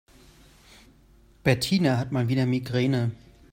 Bettina 1.43 1.99
hat 1.99 2.11
mal 2.11 2.27
wieder 2.27 2.47
Migräne. 2.47 3.11